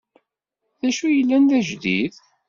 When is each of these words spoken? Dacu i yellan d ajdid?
Dacu 0.81 1.05
i 1.09 1.11
yellan 1.17 1.43
d 1.49 1.51
ajdid? 1.57 2.15